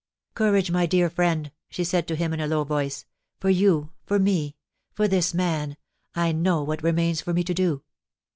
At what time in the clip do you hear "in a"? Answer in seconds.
2.33-2.47